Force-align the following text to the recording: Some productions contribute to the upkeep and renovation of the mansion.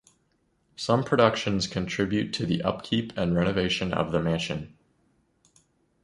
Some 0.77 1.03
productions 1.03 1.67
contribute 1.67 2.33
to 2.33 2.47
the 2.47 2.63
upkeep 2.63 3.15
and 3.15 3.35
renovation 3.35 3.93
of 3.93 4.11
the 4.11 4.19
mansion. 4.19 4.75